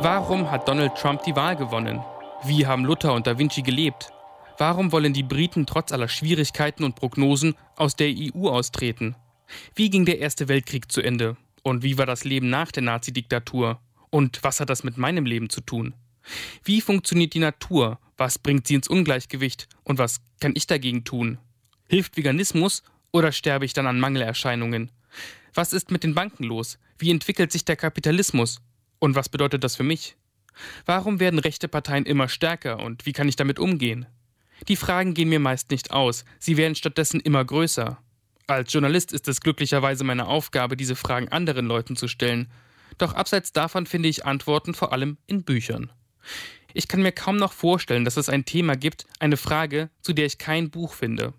[0.00, 2.00] Warum hat Donald Trump die Wahl gewonnen?
[2.44, 4.10] Wie haben Luther und Da Vinci gelebt?
[4.58, 9.16] Warum wollen die Briten trotz aller Schwierigkeiten und Prognosen aus der EU austreten?
[9.74, 11.36] Wie ging der Erste Weltkrieg zu Ende?
[11.64, 13.80] Und wie war das Leben nach der Nazi-Diktatur?
[14.10, 15.94] Und was hat das mit meinem Leben zu tun?
[16.62, 17.98] Wie funktioniert die Natur?
[18.18, 19.66] Was bringt sie ins Ungleichgewicht?
[19.82, 21.38] Und was kann ich dagegen tun?
[21.88, 24.90] Hilft Veganismus oder sterbe ich dann an Mangelerscheinungen?
[25.54, 26.78] Was ist mit den Banken los?
[26.98, 28.60] Wie entwickelt sich der Kapitalismus?
[28.98, 30.16] Und was bedeutet das für mich?
[30.84, 34.06] Warum werden rechte Parteien immer stärker und wie kann ich damit umgehen?
[34.68, 37.98] Die Fragen gehen mir meist nicht aus, sie werden stattdessen immer größer.
[38.46, 42.50] Als Journalist ist es glücklicherweise meine Aufgabe, diese Fragen anderen Leuten zu stellen.
[42.98, 45.90] Doch abseits davon finde ich Antworten vor allem in Büchern.
[46.74, 50.26] Ich kann mir kaum noch vorstellen, dass es ein Thema gibt, eine Frage, zu der
[50.26, 51.32] ich kein Buch finde.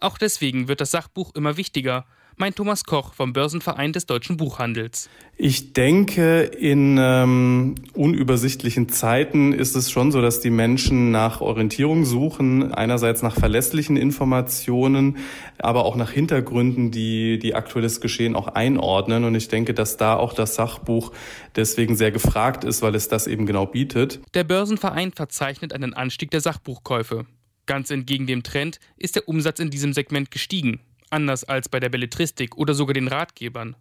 [0.00, 2.06] Auch deswegen wird das Sachbuch immer wichtiger,
[2.38, 5.08] meint Thomas Koch vom Börsenverein des deutschen Buchhandels.
[5.36, 12.04] Ich denke, in ähm, unübersichtlichen Zeiten ist es schon so, dass die Menschen nach Orientierung
[12.04, 15.18] suchen, einerseits nach verlässlichen Informationen,
[15.58, 19.24] aber auch nach Hintergründen, die die aktuelles Geschehen auch einordnen.
[19.24, 21.12] Und ich denke, dass da auch das Sachbuch
[21.56, 24.20] deswegen sehr gefragt ist, weil es das eben genau bietet.
[24.34, 27.26] Der Börsenverein verzeichnet einen Anstieg der Sachbuchkäufe.
[27.66, 31.88] Ganz entgegen dem Trend ist der Umsatz in diesem Segment gestiegen anders als bei der
[31.88, 33.76] Belletristik oder sogar den Ratgebern.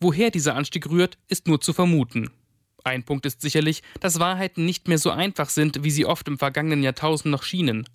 [0.00, 2.30] Woher dieser Anstieg rührt, ist nur zu vermuten.
[2.84, 6.38] Ein Punkt ist sicherlich, dass Wahrheiten nicht mehr so einfach sind, wie sie oft im
[6.38, 7.88] vergangenen Jahrtausend noch schienen.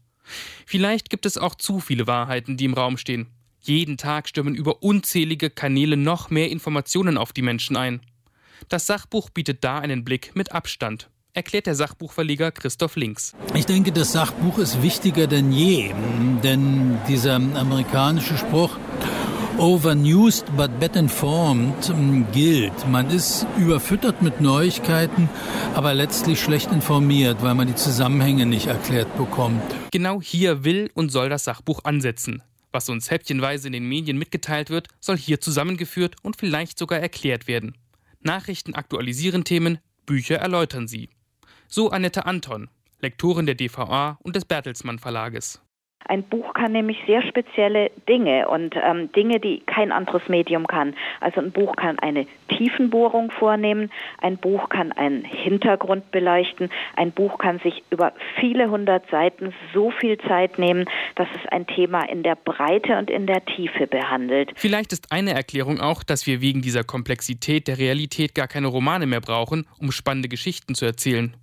[0.66, 3.28] Vielleicht gibt es auch zu viele Wahrheiten, die im Raum stehen.
[3.62, 8.02] Jeden Tag stürmen über unzählige Kanäle noch mehr Informationen auf die Menschen ein.
[8.70, 13.34] Das Sachbuch bietet da einen Blick mit Abstand erklärt der Sachbuchverleger Christoph Links.
[13.54, 15.94] Ich denke, das Sachbuch ist wichtiger denn je,
[16.44, 18.78] denn dieser amerikanische Spruch
[19.58, 21.94] Overused but better informed
[22.34, 22.88] gilt.
[22.88, 25.30] Man ist überfüttert mit Neuigkeiten,
[25.76, 29.62] aber letztlich schlecht informiert, weil man die Zusammenhänge nicht erklärt bekommt.
[29.92, 32.42] Genau hier will und soll das Sachbuch ansetzen.
[32.72, 37.48] Was uns häppchenweise in den Medien mitgeteilt wird, soll hier zusammengeführt und vielleicht sogar erklärt
[37.48, 37.76] werden.
[38.22, 41.10] Nachrichten aktualisieren Themen, Bücher erläutern sie.
[41.76, 42.70] So Annette Anton,
[43.02, 45.60] Lektorin der DVA und des Bertelsmann Verlages.
[46.06, 50.94] Ein Buch kann nämlich sehr spezielle Dinge und ähm, Dinge, die kein anderes Medium kann.
[51.20, 53.90] Also ein Buch kann eine Tiefenbohrung vornehmen,
[54.22, 59.90] ein Buch kann einen Hintergrund beleuchten, ein Buch kann sich über viele hundert Seiten so
[59.90, 64.52] viel Zeit nehmen, dass es ein Thema in der Breite und in der Tiefe behandelt.
[64.58, 69.08] Vielleicht ist eine Erklärung auch, dass wir wegen dieser Komplexität der Realität gar keine Romane
[69.08, 71.36] mehr brauchen, um spannende Geschichten zu erzählen.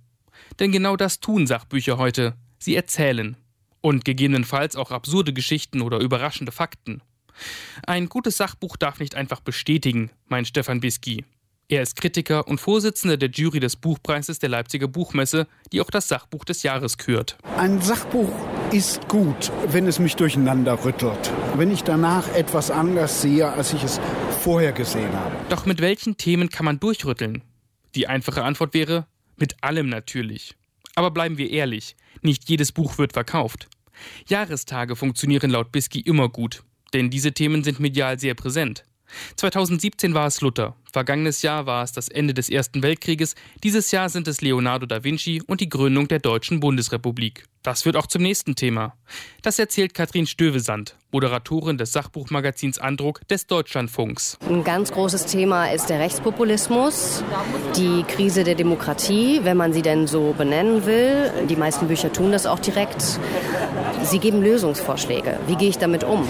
[0.61, 2.35] Denn genau das tun Sachbücher heute.
[2.59, 3.35] Sie erzählen.
[3.81, 7.01] Und gegebenenfalls auch absurde Geschichten oder überraschende Fakten.
[7.87, 11.25] Ein gutes Sachbuch darf nicht einfach bestätigen, meint Stefan Bisky.
[11.67, 16.07] Er ist Kritiker und Vorsitzender der Jury des Buchpreises der Leipziger Buchmesse, die auch das
[16.07, 17.39] Sachbuch des Jahres kürt.
[17.57, 18.31] Ein Sachbuch
[18.71, 21.31] ist gut, wenn es mich durcheinander rüttelt.
[21.55, 23.99] Wenn ich danach etwas anders sehe, als ich es
[24.43, 25.35] vorher gesehen habe.
[25.49, 27.41] Doch mit welchen Themen kann man durchrütteln?
[27.95, 29.07] Die einfache Antwort wäre
[29.41, 30.55] mit allem natürlich.
[30.95, 33.67] Aber bleiben wir ehrlich, nicht jedes Buch wird verkauft.
[34.27, 38.83] Jahrestage funktionieren laut Bisky immer gut, denn diese Themen sind medial sehr präsent.
[39.35, 44.09] 2017 war es Luther, vergangenes Jahr war es das Ende des Ersten Weltkrieges, dieses Jahr
[44.09, 47.45] sind es Leonardo da Vinci und die Gründung der Deutschen Bundesrepublik.
[47.63, 48.95] Das wird auch zum nächsten Thema.
[49.43, 54.39] Das erzählt Katrin Stövesand, Moderatorin des Sachbuchmagazins Andruck des Deutschlandfunks.
[54.49, 57.23] Ein ganz großes Thema ist der Rechtspopulismus,
[57.75, 61.31] die Krise der Demokratie, wenn man sie denn so benennen will.
[61.47, 63.19] Die meisten Bücher tun das auch direkt.
[64.03, 65.39] Sie geben Lösungsvorschläge.
[65.45, 66.27] Wie gehe ich damit um?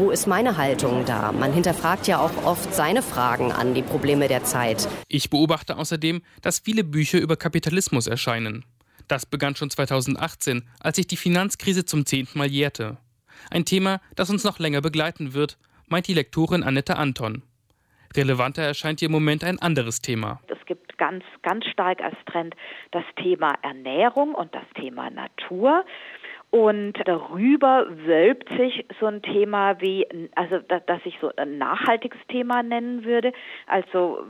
[0.00, 1.30] Wo ist meine Haltung da?
[1.30, 4.88] Man hinterfragt ja auch oft seine Fragen an die Probleme der Zeit.
[5.08, 8.64] Ich beobachte außerdem, dass viele Bücher über Kapitalismus erscheinen.
[9.08, 12.96] Das begann schon 2018, als sich die Finanzkrise zum zehnten Mal jährte.
[13.50, 17.42] Ein Thema, das uns noch länger begleiten wird, meint die Lektorin Annette Anton.
[18.16, 20.40] Relevanter erscheint ihr im Moment ein anderes Thema.
[20.48, 22.54] Es gibt ganz, ganz stark als Trend
[22.92, 25.84] das Thema Ernährung und das Thema Natur.
[26.50, 32.64] Und darüber wölbt sich so ein Thema wie, also dass ich so ein nachhaltiges Thema
[32.64, 33.32] nennen würde,
[33.66, 34.24] also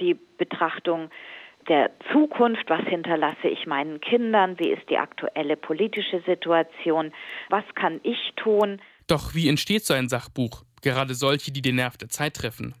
[0.00, 1.10] die Betrachtung
[1.68, 7.12] der Zukunft, was hinterlasse ich meinen Kindern, wie ist die aktuelle politische Situation,
[7.50, 8.80] was kann ich tun.
[9.06, 12.74] Doch wie entsteht so ein Sachbuch, gerade solche, die den Nerv der Zeit treffen?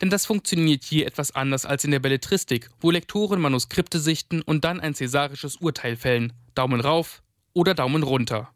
[0.00, 4.64] Denn das funktioniert hier etwas anders als in der Belletristik, wo Lektoren Manuskripte sichten und
[4.64, 6.32] dann ein cäsarisches Urteil fällen.
[6.54, 7.22] Daumen rauf
[7.56, 8.50] oder Daumen runter.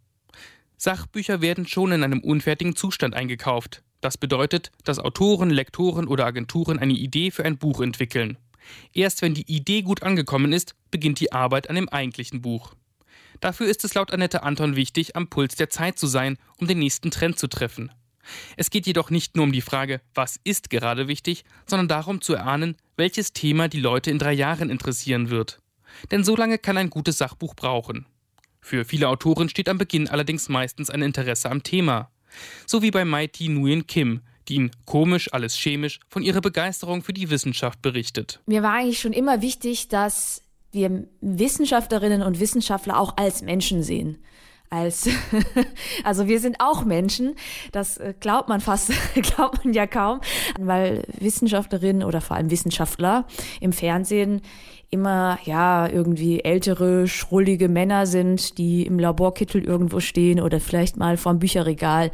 [0.77, 3.83] Sachbücher werden schon in einem unfertigen Zustand eingekauft.
[4.01, 8.39] Das bedeutet, dass Autoren, Lektoren oder Agenturen eine Idee für ein Buch entwickeln.
[8.93, 12.75] Erst wenn die Idee gut angekommen ist, beginnt die Arbeit an dem eigentlichen Buch.
[13.41, 16.79] Dafür ist es laut Annette Anton wichtig, am Puls der Zeit zu sein, um den
[16.79, 17.91] nächsten Trend zu treffen.
[18.57, 22.35] Es geht jedoch nicht nur um die Frage, was ist gerade wichtig, sondern darum zu
[22.35, 25.59] erahnen, welches Thema die Leute in drei Jahren interessieren wird.
[26.11, 28.07] Denn so lange kann ein gutes Sachbuch brauchen.
[28.61, 32.11] Für viele Autoren steht am Beginn allerdings meistens ein Interesse am Thema.
[32.67, 37.13] So wie bei Mighty Nguyen Kim, die ihn komisch, alles chemisch von ihrer Begeisterung für
[37.13, 38.41] die Wissenschaft berichtet.
[38.47, 40.43] Mir war eigentlich schon immer wichtig, dass
[40.73, 44.19] wir Wissenschaftlerinnen und Wissenschaftler auch als Menschen sehen.
[44.71, 45.09] Als,
[46.05, 47.35] also wir sind auch Menschen.
[47.73, 50.21] Das äh, glaubt man fast, glaubt man ja kaum,
[50.59, 53.27] weil Wissenschaftlerinnen oder vor allem Wissenschaftler
[53.61, 54.43] im Fernsehen
[54.91, 61.17] immer, ja, irgendwie ältere, schrullige Männer sind, die im Laborkittel irgendwo stehen oder vielleicht mal
[61.17, 62.11] vorm Bücherregal.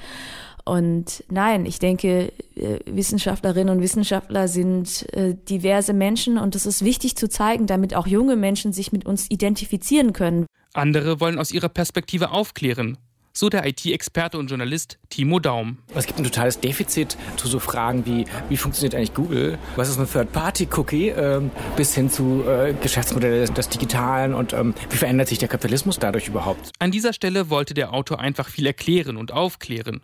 [0.65, 6.85] Und nein, ich denke, äh, Wissenschaftlerinnen und Wissenschaftler sind äh, diverse Menschen und es ist
[6.85, 10.47] wichtig zu zeigen, damit auch junge Menschen sich mit uns identifizieren können.
[10.77, 12.99] Andere wollen aus ihrer Perspektive aufklären,
[13.33, 15.79] so der IT-Experte und Journalist Timo Daum.
[15.95, 19.59] Es gibt ein totales Defizit zu so Fragen wie, wie funktioniert eigentlich Google?
[19.77, 21.09] Was ist ein Third-Party-Cookie?
[21.09, 25.49] Ähm, bis hin zu äh, Geschäftsmodelle des, des Digitalen und ähm, wie verändert sich der
[25.49, 26.73] Kapitalismus dadurch überhaupt?
[26.79, 30.03] An dieser Stelle wollte der Autor einfach viel erklären und aufklären.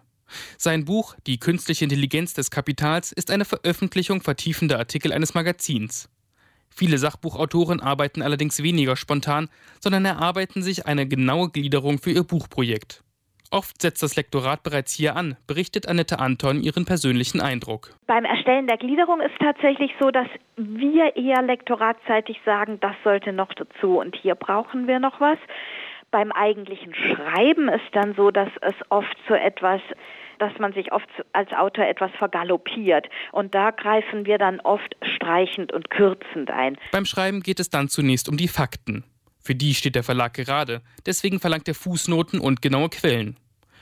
[0.56, 6.08] Sein Buch Die künstliche Intelligenz des Kapitals ist eine Veröffentlichung vertiefender Artikel eines Magazins.
[6.74, 9.48] Viele Sachbuchautoren arbeiten allerdings weniger spontan,
[9.80, 13.02] sondern erarbeiten sich eine genaue Gliederung für ihr Buchprojekt.
[13.50, 17.90] Oft setzt das Lektorat bereits hier an, berichtet Annette Anton ihren persönlichen Eindruck.
[18.06, 23.52] Beim Erstellen der Gliederung ist tatsächlich so, dass wir eher lektoratseitig sagen, das sollte noch
[23.52, 25.38] dazu und hier brauchen wir noch was.
[26.10, 29.82] Beim eigentlichen Schreiben ist dann so, dass es oft so etwas
[30.42, 33.06] dass man sich oft als Autor etwas vergaloppiert.
[33.30, 36.76] Und da greifen wir dann oft streichend und kürzend ein.
[36.90, 39.04] Beim Schreiben geht es dann zunächst um die Fakten.
[39.40, 40.82] Für die steht der Verlag gerade.
[41.06, 43.36] Deswegen verlangt er Fußnoten und genaue Quellen.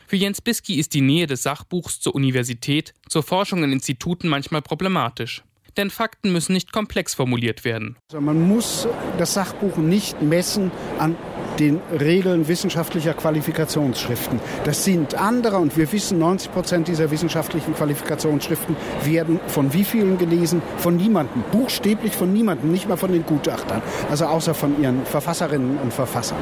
[0.06, 4.60] Für Jens Bisky ist die Nähe des Sachbuchs zur Universität, zur Forschung in Instituten manchmal
[4.60, 5.42] problematisch.
[5.78, 7.96] Denn Fakten müssen nicht komplex formuliert werden.
[8.10, 11.16] Also man muss das Sachbuch nicht messen an
[11.60, 14.40] den Regeln wissenschaftlicher Qualifikationsschriften.
[14.64, 20.16] Das sind andere und wir wissen, 90 Prozent dieser wissenschaftlichen Qualifikationsschriften werden von wie vielen
[20.16, 20.62] gelesen?
[20.78, 21.44] Von niemandem.
[21.52, 23.82] Buchstäblich von niemandem, nicht mal von den Gutachtern.
[24.10, 26.38] Also außer von ihren Verfasserinnen und Verfassern.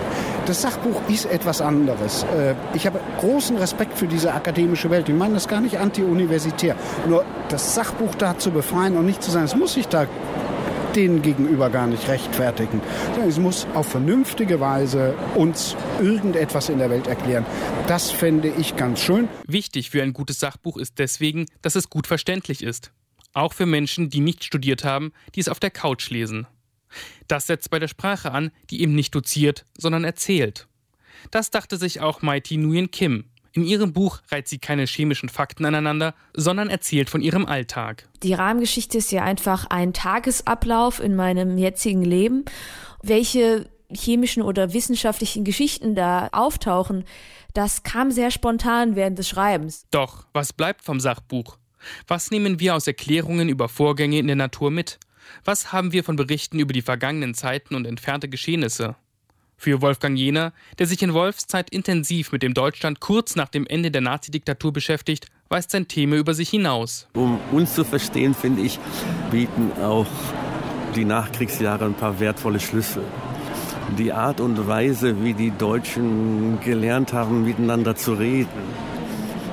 [0.47, 2.25] Das Sachbuch ist etwas anderes.
[2.37, 5.09] Äh, ich habe großen Respekt für diese akademische Welt.
[5.09, 6.77] Ich meine das gar nicht anti-universitär.
[7.09, 10.07] Nur das Sachbuch da zu befreien und nicht zu sagen, es muss sich da
[10.95, 12.81] denen gegenüber gar nicht rechtfertigen.
[13.27, 17.47] Es muss auf vernünftige Weise uns irgendetwas in der Welt erklären.
[17.87, 19.29] Das fände ich ganz schön.
[19.47, 22.93] Wichtig für ein gutes Sachbuch ist deswegen, dass es gut verständlich ist.
[23.33, 26.47] Auch für Menschen, die nicht studiert haben, die es auf der Couch lesen.
[27.27, 30.67] Das setzt bei der Sprache an, die eben nicht doziert, sondern erzählt.
[31.31, 35.65] Das dachte sich auch Mighty Nguyen Kim, in ihrem Buch reiht sie keine chemischen Fakten
[35.65, 38.09] aneinander, sondern erzählt von ihrem Alltag.
[38.23, 42.45] Die Rahmengeschichte ist ja einfach ein Tagesablauf in meinem jetzigen Leben.
[43.03, 47.05] Welche chemischen oder wissenschaftlichen Geschichten da auftauchen,
[47.55, 49.87] das kam sehr spontan während des Schreibens.
[49.91, 51.59] Doch, was bleibt vom Sachbuch?
[52.07, 54.99] Was nehmen wir aus Erklärungen über Vorgänge in der Natur mit?
[55.45, 58.97] Was haben wir von Berichten über die vergangenen Zeiten und entfernte Geschehnisse?
[59.61, 63.91] Für Wolfgang Jener, der sich in Wolfszeit intensiv mit dem Deutschland kurz nach dem Ende
[63.91, 67.09] der Nazidiktatur beschäftigt, weist sein Thema über sich hinaus.
[67.15, 68.79] Um uns zu verstehen, finde ich,
[69.33, 70.07] bieten auch
[70.95, 73.03] die Nachkriegsjahre ein paar wertvolle Schlüssel.
[73.99, 78.47] Die Art und Weise, wie die Deutschen gelernt haben, miteinander zu reden,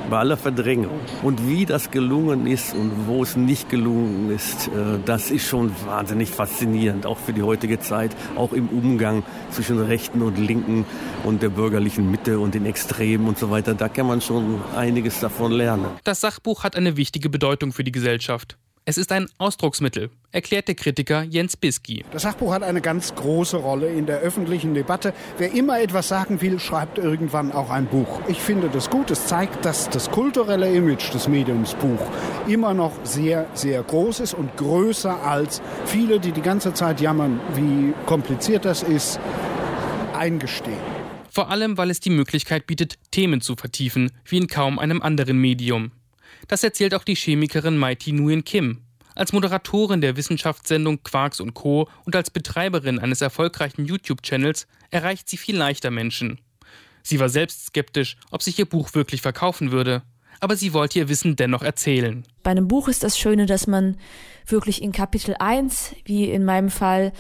[0.10, 1.00] bei aller Verdrängung.
[1.24, 5.72] Und wie das gelungen ist und wo es nicht gelungen ist, äh, das ist schon
[5.86, 10.86] wahnsinnig faszinierend, auch für die heutige Zeit, auch im Umgang zwischen Rechten und Linken
[11.24, 13.74] und der bürgerlichen Mitte und den Extremen und so weiter.
[13.74, 15.86] Da kann man schon einiges davon lernen.
[16.04, 18.58] Das Sachbuch hat eine wichtige Bedeutung für die Gesellschaft.
[18.88, 22.06] Es ist ein Ausdrucksmittel, erklärt der Kritiker Jens Bisky.
[22.12, 25.12] Das Sachbuch hat eine ganz große Rolle in der öffentlichen Debatte.
[25.39, 28.21] Wer immer etwas sagen will, schreibt irgendwann auch ein Buch.
[28.28, 29.10] Ich finde das gut.
[29.10, 32.00] Es zeigt, dass das kulturelle Image des Mediums Buch
[32.48, 37.39] immer noch sehr, sehr groß ist und größer als viele, die die ganze Zeit jammern,
[37.56, 39.19] wie kompliziert das ist,
[40.13, 40.78] eingestehen.
[41.32, 45.39] Vor allem, weil es die Möglichkeit bietet, Themen zu vertiefen, wie in kaum einem anderen
[45.39, 45.89] Medium.
[46.47, 48.81] Das erzählt auch die Chemikerin Mighty Nguyen Kim.
[49.15, 51.88] Als Moderatorin der Wissenschaftssendung Quarks und Co.
[52.03, 56.39] und als Betreiberin eines erfolgreichen YouTube-Channels erreicht sie viel leichter Menschen.
[57.01, 60.03] Sie war selbst skeptisch, ob sich ihr Buch wirklich verkaufen würde,
[60.39, 62.25] aber sie wollte ihr Wissen dennoch erzählen.
[62.43, 63.97] Bei einem Buch ist das Schöne, dass man
[64.45, 67.13] wirklich in Kapitel 1, wie in meinem Fall,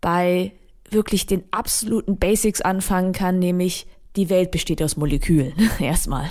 [0.00, 0.52] bei
[0.90, 3.86] wirklich den absoluten Basics anfangen kann, nämlich
[4.18, 6.28] die Welt besteht aus Molekülen, erstmal.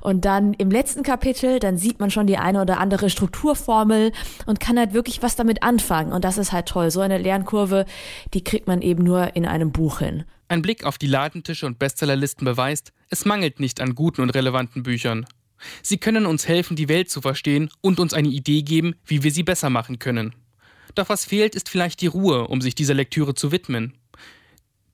[0.00, 4.12] Und dann im letzten Kapitel, dann sieht man schon die eine oder andere Strukturformel
[4.46, 6.12] und kann halt wirklich was damit anfangen.
[6.12, 6.90] Und das ist halt toll.
[6.90, 7.86] So eine Lernkurve,
[8.34, 10.24] die kriegt man eben nur in einem Buch hin.
[10.48, 14.82] Ein Blick auf die Ladentische und Bestsellerlisten beweist, es mangelt nicht an guten und relevanten
[14.82, 15.24] Büchern.
[15.82, 19.30] Sie können uns helfen, die Welt zu verstehen und uns eine Idee geben, wie wir
[19.30, 20.34] sie besser machen können.
[20.96, 23.99] Doch was fehlt, ist vielleicht die Ruhe, um sich dieser Lektüre zu widmen.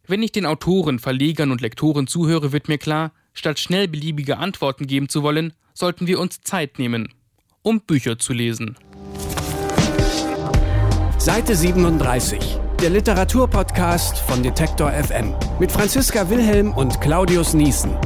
[0.09, 4.87] Wenn ich den Autoren, Verlegern und Lektoren zuhöre, wird mir klar, statt schnell beliebige Antworten
[4.87, 7.13] geben zu wollen, sollten wir uns Zeit nehmen,
[7.63, 8.77] um Bücher zu lesen.
[11.19, 12.39] Seite 37,
[12.81, 17.97] der Literaturpodcast von Detektor FM mit Franziska Wilhelm und Claudius Niesen.